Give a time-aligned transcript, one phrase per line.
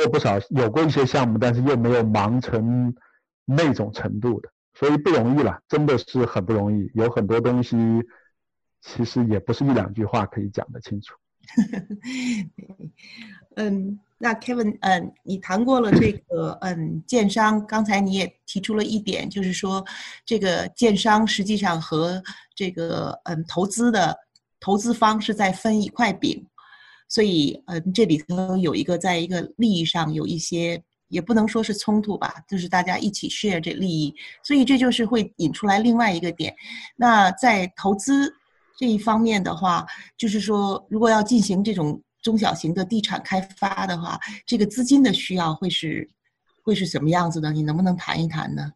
[0.00, 2.92] 过不少，有过一些项目，但是又没有忙成
[3.44, 6.90] 那种程度的，所以不容易了，真的是很不容易。
[6.94, 7.76] 有很多东西
[8.82, 11.14] 其实也不是一两句话可以讲得清楚。
[13.56, 19.84] 嗯，那 Kevin，嗯，你谈过了这个，嗯，建商，刚才你也提出了一点，就是说
[20.24, 22.20] 这个建商实际上和
[22.54, 24.18] 这个，嗯，投资的
[24.58, 26.44] 投资方是在分一块饼。
[27.14, 34.12] 所以，嗯，这里头有一个，在一个利益上有一些，也不能说是冲突吧，就是大家一起 share 这利益，
[34.42, 36.52] 所以这就是会引出来另外一个点。
[36.96, 38.34] 那在投资
[38.76, 39.86] 这一方面的话，
[40.18, 46.10] 就是说，如果要进行这种中小型的地产开发的话，这个资金的需要会是
[46.64, 47.52] 会是什么样子的？
[47.52, 48.72] 你能不能谈一谈呢？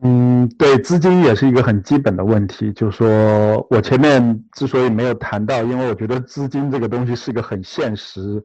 [0.00, 2.72] 嗯，对，资金也是一个很基本的问题。
[2.72, 8.44] 就是说我前面之所以没有谈到，因为我觉得资金这个东西是一个很现实、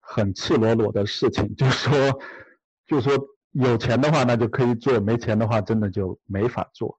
[0.00, 1.56] 很赤裸裸的事情。
[1.56, 2.20] 就是说，
[2.86, 6.98] 就是说有钱的话那就可以做，没钱的话真的就没法做。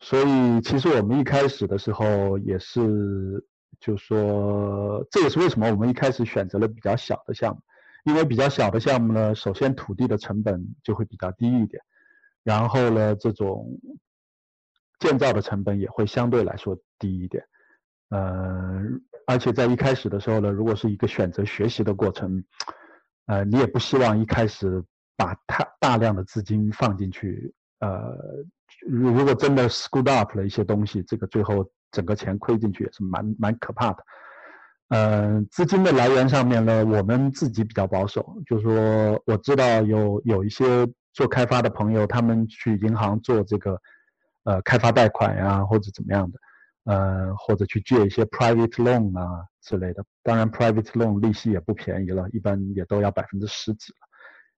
[0.00, 3.42] 所以其实我们一开始的时候也是，
[3.80, 7.62] 就是说这也是为什么我们一开始选择了比较小的项目，
[8.04, 11.82] 因为比较小的项目呢，首先土地的成本就会比较低一点。
[12.46, 13.66] 然后呢，这种
[15.00, 17.44] 建造的成本也会相对来说低一点，
[18.10, 18.84] 呃，
[19.26, 22.44] 而且在一开始的时候呢，如果是一个选择学习的过程，
[23.26, 24.80] 呃，你也不希望一开始
[25.16, 28.16] 把太大量的资金放进去，呃，
[28.88, 34.04] 如如果真的 screwed up 了一些东西，这个最后整个钱亏进去也是蛮蛮可怕的。
[34.90, 40.88] 呃，资金的来源上面呢，我们自己比较保守，就是说我知道有有一些。
[41.16, 43.80] 做开发的朋友，他们去银行做这个，
[44.44, 46.38] 呃，开发贷款呀，或者怎么样的，
[46.84, 50.04] 呃，或者去借一些 private loan 啊之类的。
[50.22, 54.06] 当然，private loan 利息也不便宜了，一般也都要百分之十几了。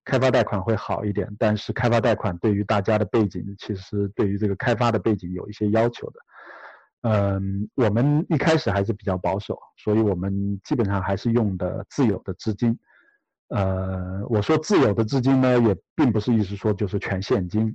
[0.05, 6.20] 开发贷款会好一点，但是开发贷款对于大家的背景，其实对于这个开发的背景有一些要求的。
[7.03, 12.77] 嗯，我们一开始还是比较保守，所以我们基本上还是用的自有的资金。
[13.48, 17.75] 呃，我说自有的资金呢，也并不是意思说就是全现金，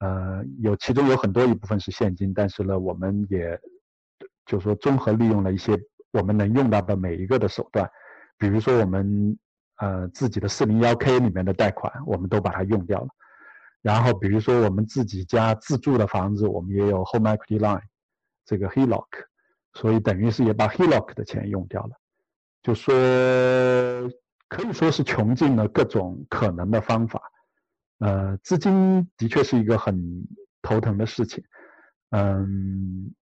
[0.00, 3.56] 呃，有其中有很多一部分是现金，但是呢，我们也
[4.44, 5.78] 就说综合利用了一些
[6.10, 7.88] 我们能用到的每一个的手段，
[8.36, 9.38] 比如说我们
[9.76, 13.08] 呃自己的四零幺 K 里面的贷款，我们都把它用掉了，
[13.80, 17.82] 然后比如说我们自己家自住的房子，我们也有 Home Equity Line
[18.44, 19.06] 这个 HELOC，
[19.74, 21.90] 所以等于是也把 HELOC 的钱用掉了，
[22.60, 22.92] 就说。
[24.52, 27.22] 可以说是穷尽了各种可能的方法，
[28.00, 30.26] 呃，资金的确是一个很
[30.60, 31.42] 头疼的事情，
[32.10, 33.14] 嗯，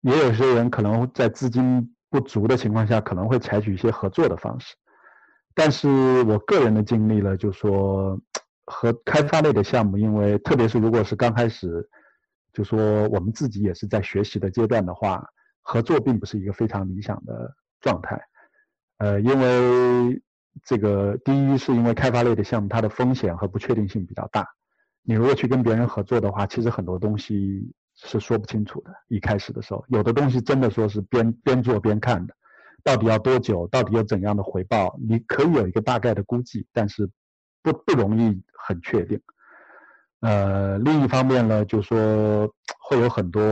[0.00, 4.74] 也有些人可能在资金不足的情况下，可能会采取一些合作的方式，
[5.54, 8.18] 但是我个人的经历呢，就说
[8.64, 11.86] 和开发类的项目，因为特别是如果是刚开始，
[12.54, 15.28] 就说我们自己也是在学习的阶段的话，
[15.60, 18.18] 合作并不是一个非常理想的状态，
[18.96, 20.22] 呃，因为。
[20.62, 24.46] 这个第一是因为开发类的项目，它的风险和不确定性比较大。
[25.02, 28.90] 你如果去跟别人合作的话，其实很多东西是说不清楚的。
[29.08, 32.34] 一开始的时候，有的东西真的说是边边做边看的，
[32.82, 37.10] 到底要多久，到底有怎样的回报，你可以有一个大概的估计，但是
[37.62, 39.20] 不不容易很确定。
[40.20, 42.48] 呃，另一方面呢，就说
[42.78, 43.42] 会有很多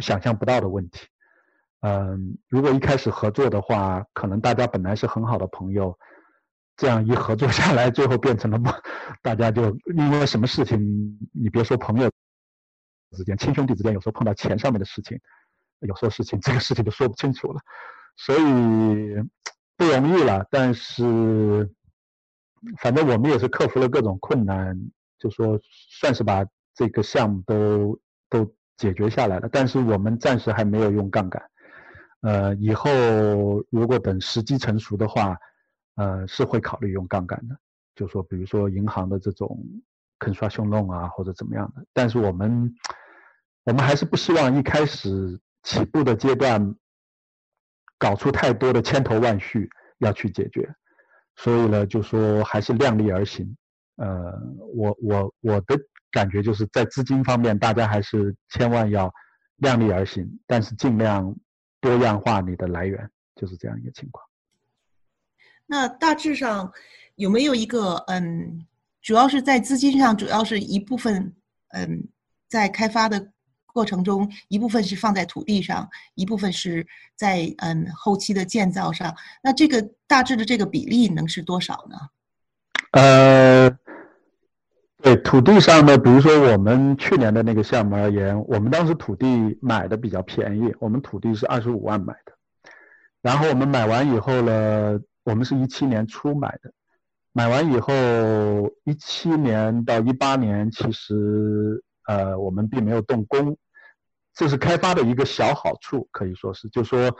[0.00, 1.06] 想象不到的问题。
[1.80, 5.98] 嗯，如果一开始合作的话，可能大家本来是很好的朋友，
[6.76, 8.70] 这样一合作下来，最后变成了不，
[9.22, 12.10] 大家就因为什么事情，你别说朋友
[13.16, 15.18] 之间，亲兄弟之间，有时候碰到钱上面的事情，
[15.80, 17.60] 有时候事情这个事情都说不清楚了，
[18.16, 18.40] 所以
[19.78, 20.46] 不容易了。
[20.50, 21.70] 但是，
[22.78, 24.78] 反正我们也是克服了各种困难，
[25.18, 25.58] 就说
[25.98, 27.98] 算是把这个项目都
[28.28, 29.48] 都解决下来了。
[29.50, 31.42] 但是我们暂时还没有用杠杆。
[32.22, 32.90] 呃，以后
[33.70, 35.38] 如果等时机成熟的话，
[35.94, 37.58] 呃，是会考虑用杠杆的，
[37.94, 39.58] 就说比如说银行的这种
[40.18, 41.82] 坑刷凶弄啊，或者怎么样的。
[41.94, 42.74] 但是我们，
[43.64, 46.74] 我们还是不希望一开始起步的阶段
[47.96, 50.74] 搞出太多的千头万绪要去解决，
[51.36, 53.56] 所以呢，就说还是量力而行。
[53.96, 54.38] 呃，
[54.74, 55.78] 我我我的
[56.10, 59.10] 感觉就是在资金方面，大家还是千万要
[59.56, 61.34] 量力而行，但是尽量。
[61.80, 64.24] 多样化你的来源就是这样一个情况。
[65.66, 66.72] 那大致上
[67.14, 68.66] 有没有一个嗯，
[69.02, 71.34] 主要是在资金上，主要是一部分
[71.68, 72.08] 嗯，
[72.48, 73.30] 在开发的
[73.66, 79.14] 过程中，一部分是放在土地上，一部分是在嗯后期的建造上。
[79.42, 81.96] 那这个大致的这个比例能是多少呢？
[82.92, 83.89] 呃，对
[85.30, 92.32] 土地上呢，比如说我们去年的那个项目而言，我们当时土地买的比较便宜，我们土地是二十五万买的。
[93.22, 96.72] 然后我们买完以后呢，我们是一七年初买的，
[97.32, 97.92] 买完以后
[98.82, 103.56] 一七年到一八年，其实呃我们并没有动工，
[104.34, 107.16] 这是开发的一个小好处，可以说是，就说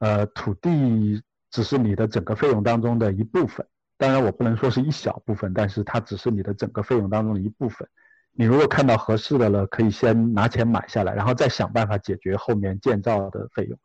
[0.00, 1.22] 呃土地
[1.52, 3.64] 只是你的整个费用当中的一部分。
[3.98, 7.88] 当然，我不能说是一小部分，但是它只是你的整个费用当中的一部分。
[8.32, 13.78] 你如果看到合适的了，可以先拿钱买下来，然后再想办法解决后面建造的费用。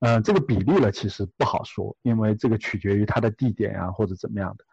[0.00, 4.64] 嗯，这个比例呢，其实不好说，因为这个取决于它的地点呀，或者怎么样的。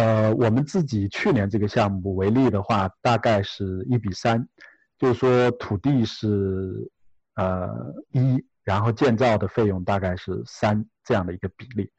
[0.00, 4.46] 呃，我们自己去年这个项目为例的话，大概是一比三，
[4.98, 6.90] 就是说土地是
[7.34, 7.68] 呃
[8.12, 11.90] 一，然后建造的费用大概是三这样的一个比例。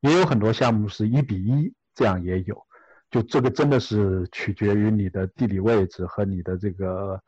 [0.00, 2.66] 也有很多项目是一比一，这样也有，
[3.10, 7.20] 就这个真的是取决于你的地理位置和你的这个，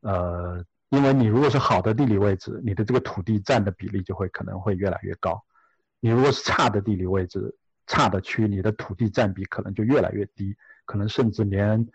[0.00, 5.34] 呃，因为你如果是好的地理位置，你的这个土地占的比例就会可能会越来越高；
[6.00, 7.54] 你如果是差的地理位置、
[7.86, 11.86] 差的区，你的土地占比可能就越来越低，可能甚至连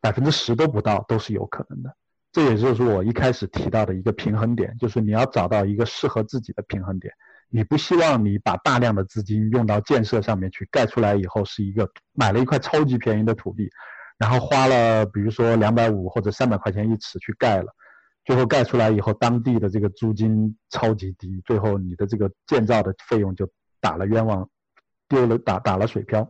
[0.00, 1.94] 百分之十都不到都是有可能的。
[2.32, 7.14] 这也就是我一开始提到的一个平衡点，就是你要找到一个适合自己的平衡点。
[7.54, 13.70] 你不希望你把大量的资金用到建设上面去，盖出来以后是一个买了一块超级便宜的土地，
[14.18, 17.72] 然后花了比如说两百五或者三百块钱一尺去盖了，
[18.24, 23.48] 最后盖出来以后当地的这个租金超级低，最后你的这个建造的费用就
[23.80, 24.48] 打了冤枉，
[25.08, 26.28] 丢了打打了水漂。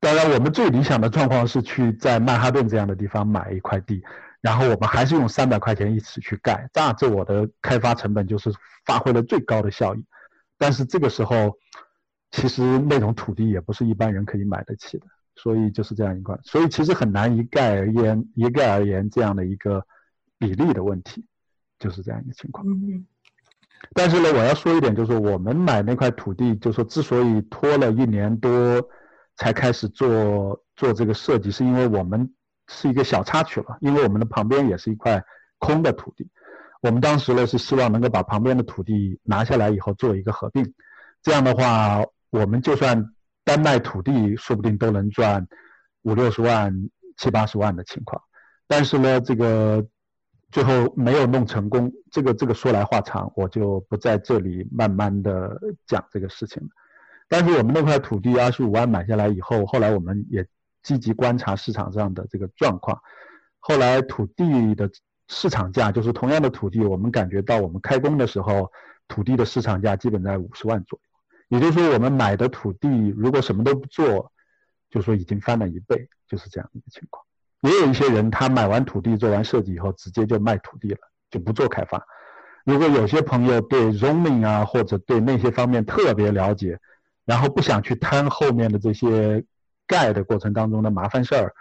[0.00, 4.02] 当然，我们最理想的状况是去在曼哈顿这样的地方买一块地。
[4.48, 8.50] 然后我们还是用三百块钱一尺去盖，这样这我的开发成本就是
[8.86, 10.02] 发挥了最高的效益。
[10.56, 11.58] 但是这个时候，
[12.30, 15.06] 其实那种土地也不是一般人可以买得起的，
[15.36, 16.34] 所以就是这样一块。
[16.44, 19.84] 所以其实很难一概而言，一概而言这样的一个
[20.38, 21.26] 比例的问题，
[21.78, 22.64] 就是这样一个情况。
[23.92, 28.88] 但是呢，我要说一点，就是我们买那块土地，就是说之所以拖了一年多
[29.36, 32.32] 才开始做做这个设计，是因为我们。
[32.68, 35.24] 是一个小插曲了，因为我们的旁边也是一块
[35.58, 36.30] 空的土地，
[36.82, 40.74] 我们当时呢是希望能够把旁边的土地拿下来以后做一个合并，
[41.22, 43.12] 这样的话，我们就算
[43.42, 45.48] 单卖土地，说不定都能赚
[46.02, 48.22] 五六十万、七八十万的情况。
[48.66, 49.84] 但是呢，这个
[50.50, 56.68] 最后没有弄成功，这个这个说来话长，我就不在这里慢慢的讲这个事情了。
[57.28, 60.46] 但是我们那块土地二十五万买下来以后，后来我们也。
[60.88, 62.98] 积极观察市场上的这个状况，
[63.58, 64.90] 后来土地的
[65.26, 68.72] 市场价就是同样的土地，我们感觉到我们开工的时候，
[69.06, 71.58] 土地的市场价基本在五十万左右。
[71.58, 74.32] 也就是说，我们买的土地如果什么都不做，
[74.88, 77.22] 就说已经翻了一倍，就是这样一个情况。
[77.60, 81.00] 也有一些人他买完土地做完设计以后，直接就卖土地了，
[81.30, 82.02] 就不做开发。
[82.64, 86.78] 如果有些朋友对 zoning 啊或者对那些方面特别了解，
[87.26, 89.44] 然后不想去摊后面的这些。
[89.88, 91.52] 盖的过程当中的麻烦事儿，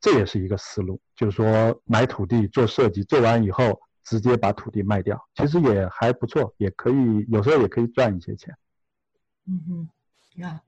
[0.00, 8.56] 这也是一个思路，就是说买土地做设计，做完以后直接把土地卖掉，其实也还不错，也可以有时候也可以赚一些钱。
[9.46, 9.88] 嗯哼，
[10.40, 10.62] 呀，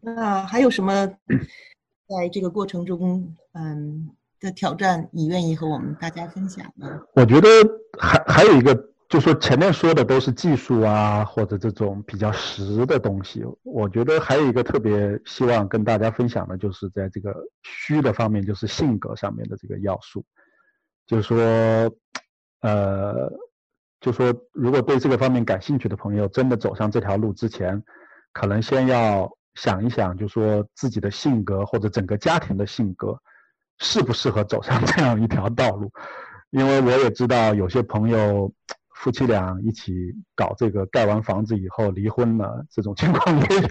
[0.00, 1.06] 那还有什么
[2.08, 7.02] 在这个过程中，嗯的挑战，你愿意和我们大家分享吗？
[7.14, 7.48] 我觉得
[7.98, 8.95] 还还有一个。
[9.08, 13.44] 就说前面说的都是技术啊，或者这种比较实的东西。
[13.62, 17.32] 我觉得还有一个特别希望跟大家分享的，就是在这个
[17.62, 20.24] 虚的方面，就是性格上面的这个要素。
[21.06, 21.38] 就是说，
[22.62, 23.32] 呃，
[24.00, 27.80] 就说如果对这个方面感兴趣的朋友，真的走上这条路之前，
[28.32, 33.16] 可能先要想一想，就说自己的性格或者整个家庭的性格，
[33.78, 35.92] 适不适合走上这样一条道路。
[36.50, 38.52] 因为我也知道有些朋友。
[38.96, 39.92] 夫妻俩一起
[40.34, 43.68] 搞这个，盖完房子以后离婚了，这种情况也有，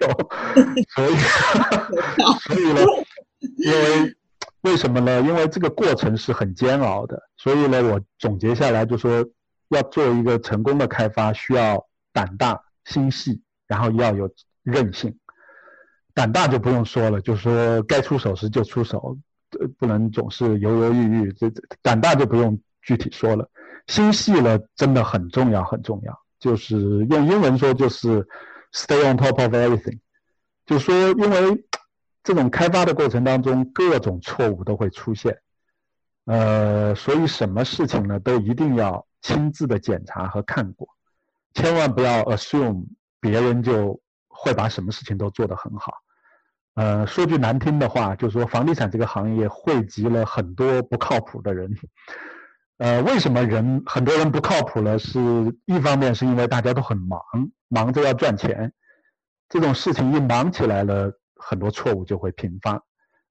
[0.93, 1.15] 所以，
[2.45, 2.81] 所以呢，
[3.57, 4.15] 因为
[4.61, 5.21] 为什么呢？
[5.21, 9.25] 因为这个过程是很煎熬的，所以呢，我总结下来就说，
[9.69, 14.29] 要做一个成功的开发，需要胆大心细，然后要有
[14.63, 15.17] 韧性。
[16.13, 19.17] 胆大就不用说了，就是说该出手时就出手，
[19.77, 21.33] 不能总是犹犹豫豫。
[21.33, 21.51] 这
[21.81, 23.49] 胆大就不用具体说了。
[23.87, 26.19] 心细了，真的很重要，很重要。
[26.39, 28.27] 就是用英文说，就是
[28.71, 29.99] stay on top of everything。
[30.65, 31.65] 就说，因为
[32.23, 35.39] 这种开发的过程当中，各种错误都会出现。
[36.25, 40.87] 呃，所以什么事情呢，都一定要亲自的检查和看过，
[41.53, 42.85] 千万不要 assume
[43.19, 45.93] 别人就会把什么事情都做得很好。
[46.73, 51.71] 呃，说句难听的话，就是说房地产这个行业汇集了很多不靠谱的人。
[52.77, 54.99] 呃，为什么人很多人不靠谱呢？
[54.99, 55.19] 是
[55.65, 57.21] 一方面是因为大家都很忙，
[57.67, 58.73] 忙着要赚钱，
[59.49, 62.81] 这种事情一忙起来了，很多错误就会频发。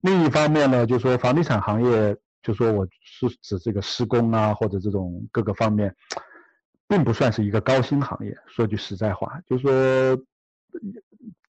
[0.01, 2.17] 另一方面呢，就说房地产行业。
[2.45, 5.97] 就说我是指这个施工啊，或者这种各个方面，
[6.87, 8.37] 并不算是一个高薪行业。
[8.47, 10.15] 说句实在话，就说，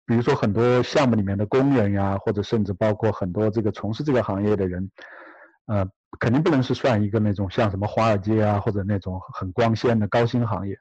[0.05, 4.91] 比如说很多项目里面的工人呀，或者甚至包括很多这个从事这个行业的人，
[5.65, 5.89] 呃，
[6.20, 10.77] 肯定不能是算一个那种像什么华尔街啊，或者那种很光鲜的高薪行业。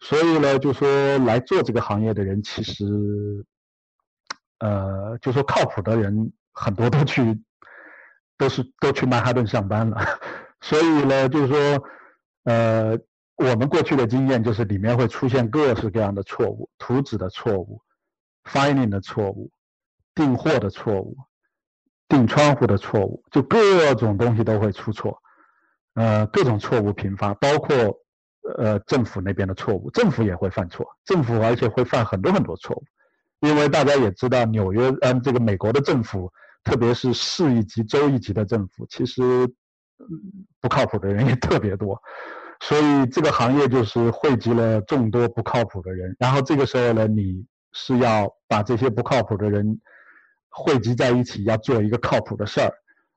[0.00, 2.84] 所以呢，就说来做这个行业的人，其实，
[4.58, 7.42] 呃，就说靠谱的人很多都去。
[8.38, 9.98] 都是都去曼哈顿上班了，
[10.60, 11.82] 所以呢，就是说，
[12.44, 12.98] 呃，
[13.36, 17.80] 我们过去的经验就是里面会出现各式各样的错误，图纸的错误
[18.44, 19.50] ，finding 的错误，
[20.14, 21.16] 订货的错误，
[22.08, 25.22] 订窗户的错误，就各种东西都会出错，
[25.94, 27.76] 呃，各种错误频发，包括
[28.58, 32.84] 呃政府那边的错误，政府也会犯错，政府而且会犯很多很多错误，
[33.40, 36.32] 因为大家也知道纽约，嗯，这个美国的政府。
[36.64, 39.22] 特别是市一级、州一级的政府，其实
[40.60, 42.02] 不靠谱的人也特别多，
[42.58, 46.16] 所以这个行业就是汇集了众多不靠谱的人。
[46.18, 49.80] 然后这个时候呢，你是要把这些不靠谱的人
[50.56, 52.72] 汇集在一起，要做一个靠谱的事儿，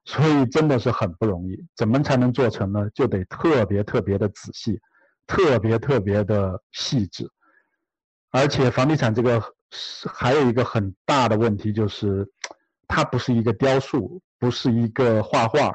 [0.05, 1.57] 所以真的是很不容易。
[1.75, 2.89] 怎么才能做成呢？
[2.93, 4.79] 就得特别特别的仔细，
[5.25, 7.29] 特别特别的细致。
[8.31, 9.41] 而且房地产这个
[9.71, 12.29] 是还有一个很大的问题就是。
[12.91, 15.71] 它不是一个雕塑，不是一个画画。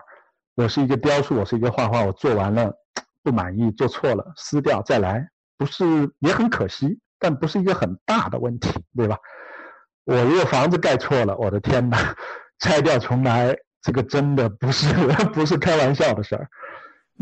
[0.57, 2.03] 我是一个雕塑，我是一个画画。
[2.05, 2.75] 我做完了
[3.23, 5.85] 不满意，做错了撕掉再来，不是
[6.19, 9.17] 也很可惜，但不是一个很大的问题，对吧？
[10.05, 12.15] 我如果房子盖错了，我的天哪，
[12.59, 14.93] 拆掉重来，这个真的不是
[15.33, 16.49] 不是开玩笑的事儿。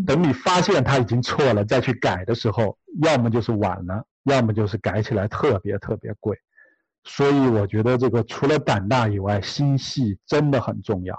[0.06, 6.36] 等你发现它已经错了再去改的时候，要么就是晚了，要么就是改起来特别特别贵。
[7.04, 11.14] 所以我觉得这个除了胆大以外，心细真的很重要，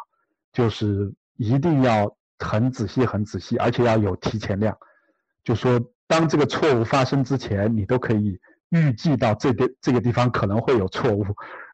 [0.51, 4.75] 就是一定要很仔细、很仔细，而且要有提前量。
[5.43, 8.39] 就说当这个错误发生之前，你都可以
[8.73, 11.23] 预计到这个这个地方可能会有错误，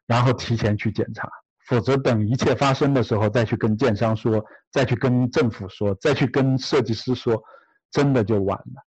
[0.06, 1.28] 然后提前去检查。
[1.66, 7.42] 否则等一切发生的时候再去跟建商说，再去跟政府说，再去跟设计师说，
[7.90, 8.84] 真的就晚了。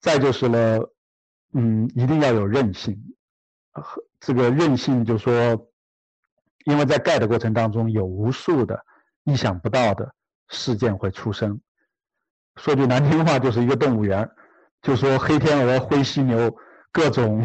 [0.00, 0.80] 再就是呢，
[1.52, 3.00] 嗯，一定要有韧性。
[3.72, 5.68] 和这个韧性，就说，
[6.64, 8.84] 因为在盖的过程当中，有无数的
[9.24, 10.12] 意想不到的
[10.48, 11.60] 事件会出生。
[12.56, 14.28] 说句难听话，就是一个动物园，
[14.82, 16.56] 就说黑天鹅、灰犀牛，
[16.94, 17.44] 各种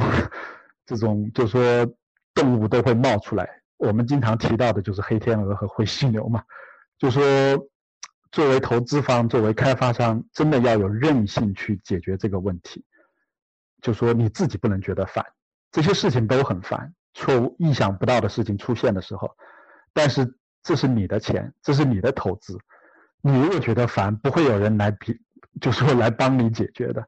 [0.86, 1.91] 这种，就说
[2.36, 3.50] 动物都会冒出来。
[3.77, 6.44] 我们经常提到的就是黑天鹅和灰犀牛嘛。
[7.00, 7.22] 就说，
[8.32, 12.86] 作为投资方，作为开发商，真的要有韧性去解决这个问题。
[13.82, 15.25] 就说你自己不能觉得烦。
[15.72, 19.36] 这些事情都很烦，错误、意想不到的事情出现的时候，
[19.94, 22.56] 但是这是你的钱，这是你的投资，
[23.24, 25.20] 你如果觉得烦，不会有人来比，
[25.60, 27.08] 就说来帮你解决的。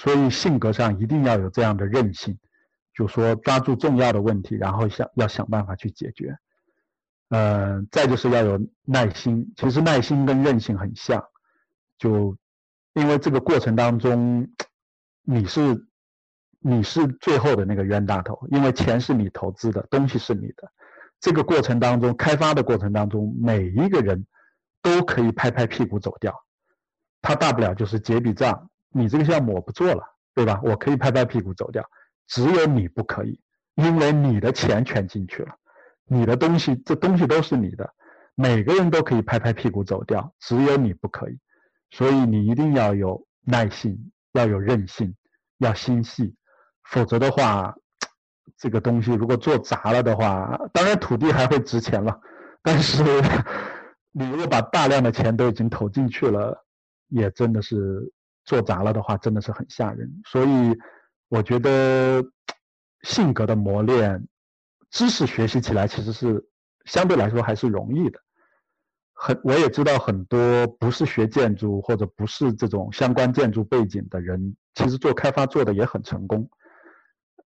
[0.00, 2.38] 所以性格上一定要有这样的韧性，
[2.94, 6.34] 就说抓住重要的问题，然后想要想办法去解决。
[7.28, 11.22] 嗯，再就是要有耐心，其实耐心跟韧性很像，
[11.98, 12.34] 就
[12.94, 14.48] 因为这个过程当中，
[15.22, 15.86] 你是。
[16.62, 20.70] 你是最后的那个冤大头，因为钱是你投资的，东西是你的。
[21.18, 24.26] 这个过程当中，开发的过程当中，每一个人
[24.82, 26.34] 都可以拍拍屁股走掉。
[27.22, 30.02] 他大不了就是结笔账，你这个项目我不做了，
[30.34, 30.60] 对吧？
[30.62, 31.84] 我可以拍拍屁股走掉。
[32.26, 33.40] 只有你不可以，
[33.74, 35.54] 因为你的钱全进去了，
[36.04, 37.92] 你的东西，这东西都是你的。
[38.34, 41.38] 每个人都可以拍拍屁股走掉，只有你不可以。
[41.90, 45.14] 所以你一定要有耐心，要有韧性，
[45.58, 46.34] 要心细。
[46.84, 47.74] 否则的话，
[48.56, 52.20] 这个东西如果做砸了的话，当然土地还会值钱了。
[52.62, 53.02] 但是
[54.12, 56.64] 你如果把大量的钱都已经投进去了，
[57.08, 58.12] 也真的是
[58.50, 60.10] 做砸了的话，真的是很吓人。
[60.24, 60.76] 所以
[61.28, 62.20] 我觉得
[63.02, 64.26] 性格的磨练，
[64.90, 66.44] 知识学习起来其实是
[66.84, 68.18] 相对来说还是容易的。
[69.14, 76.50] 很我也知道很多不是学建筑或者不是这种相关建筑背景的人，其实做开发做的也很成功。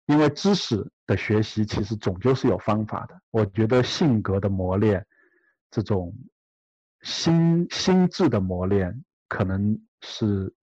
[0.05, 3.19] 因为知识的学习其实终究是有方法的。
[3.29, 5.05] 我觉得性格的磨练，
[5.69, 6.15] 这种
[7.01, 10.53] 心心智的磨练可能是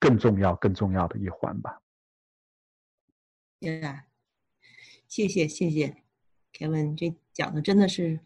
[0.00, 1.80] 更重要、更重要的一环吧。
[3.60, 4.06] 对啊，
[5.06, 6.02] 谢谢谢谢
[6.50, 8.18] 天文这讲的真的是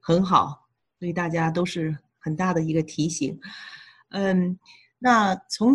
[0.00, 3.40] 很好，对大家都是很大的一个提醒。
[4.08, 4.58] 嗯，
[4.98, 5.70] 那从